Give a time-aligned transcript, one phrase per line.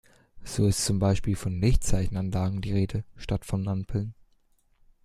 [0.43, 4.15] So ist zum Beispiel von Lichtzeichenanlagen die Rede, statt von Ampeln.